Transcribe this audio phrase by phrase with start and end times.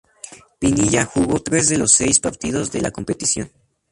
[0.57, 3.51] Pinilla jugó tres de los seis partidos de la competición.